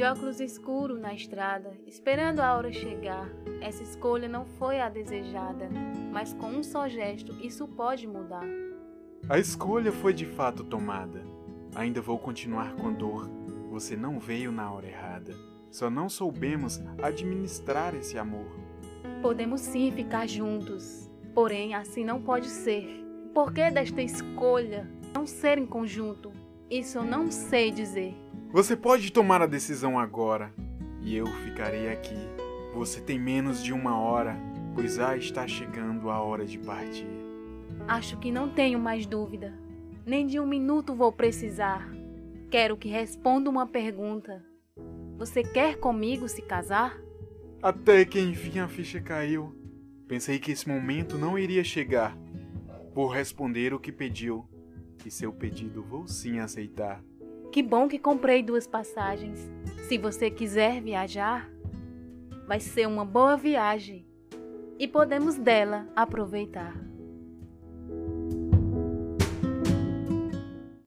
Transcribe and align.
De 0.00 0.04
óculos 0.04 0.40
escuros 0.40 0.98
na 0.98 1.12
estrada, 1.12 1.74
esperando 1.86 2.40
a 2.40 2.56
hora 2.56 2.72
chegar. 2.72 3.30
Essa 3.60 3.82
escolha 3.82 4.26
não 4.26 4.46
foi 4.46 4.80
a 4.80 4.88
desejada, 4.88 5.68
mas 6.10 6.32
com 6.32 6.46
um 6.46 6.62
só 6.62 6.88
gesto 6.88 7.36
isso 7.44 7.68
pode 7.68 8.06
mudar. 8.06 8.46
A 9.28 9.38
escolha 9.38 9.92
foi 9.92 10.14
de 10.14 10.24
fato 10.24 10.64
tomada. 10.64 11.22
Ainda 11.74 12.00
vou 12.00 12.18
continuar 12.18 12.74
com 12.76 12.90
dor. 12.94 13.28
Você 13.68 13.94
não 13.94 14.18
veio 14.18 14.50
na 14.50 14.72
hora 14.72 14.86
errada. 14.86 15.34
Só 15.70 15.90
não 15.90 16.08
soubemos 16.08 16.80
administrar 17.02 17.94
esse 17.94 18.16
amor. 18.16 18.46
Podemos 19.20 19.60
sim 19.60 19.92
ficar 19.92 20.26
juntos, 20.26 21.10
porém 21.34 21.74
assim 21.74 22.06
não 22.06 22.22
pode 22.22 22.48
ser. 22.48 23.04
Por 23.34 23.52
que 23.52 23.70
desta 23.70 24.00
escolha 24.00 24.90
não 25.14 25.26
ser 25.26 25.58
em 25.58 25.66
conjunto? 25.66 26.32
Isso 26.70 26.96
eu 26.96 27.04
não 27.04 27.30
sei 27.30 27.70
dizer. 27.70 28.16
Você 28.52 28.76
pode 28.76 29.12
tomar 29.12 29.40
a 29.40 29.46
decisão 29.46 29.96
agora 29.96 30.52
e 31.02 31.16
eu 31.16 31.24
ficarei 31.24 31.88
aqui. 31.88 32.16
Você 32.74 33.00
tem 33.00 33.16
menos 33.16 33.62
de 33.62 33.72
uma 33.72 33.96
hora, 33.96 34.36
pois 34.74 34.96
já 34.96 35.16
está 35.16 35.46
chegando 35.46 36.10
a 36.10 36.20
hora 36.20 36.44
de 36.44 36.58
partir. 36.58 37.06
Acho 37.86 38.18
que 38.18 38.32
não 38.32 38.48
tenho 38.48 38.80
mais 38.80 39.06
dúvida. 39.06 39.56
Nem 40.04 40.26
de 40.26 40.40
um 40.40 40.46
minuto 40.48 40.96
vou 40.96 41.12
precisar. 41.12 41.88
Quero 42.50 42.76
que 42.76 42.88
responda 42.88 43.48
uma 43.48 43.68
pergunta. 43.68 44.44
Você 45.16 45.44
quer 45.44 45.76
comigo 45.78 46.28
se 46.28 46.42
casar? 46.42 46.98
Até 47.62 48.04
que 48.04 48.18
enfim 48.18 48.58
a 48.58 48.66
ficha 48.66 49.00
caiu. 49.00 49.54
Pensei 50.08 50.40
que 50.40 50.50
esse 50.50 50.68
momento 50.68 51.16
não 51.16 51.38
iria 51.38 51.62
chegar. 51.62 52.18
Vou 52.92 53.06
responder 53.06 53.72
o 53.72 53.78
que 53.78 53.92
pediu. 53.92 54.44
E 55.06 55.10
seu 55.10 55.32
pedido 55.32 55.84
vou 55.84 56.08
sim 56.08 56.40
aceitar. 56.40 57.00
Que 57.50 57.62
bom 57.62 57.88
que 57.88 57.98
comprei 57.98 58.42
duas 58.42 58.66
passagens. 58.66 59.50
Se 59.88 59.98
você 59.98 60.30
quiser 60.30 60.80
viajar, 60.80 61.50
vai 62.46 62.60
ser 62.60 62.86
uma 62.86 63.04
boa 63.04 63.36
viagem 63.36 64.06
e 64.78 64.86
podemos 64.86 65.36
dela 65.36 65.88
aproveitar. 65.96 66.89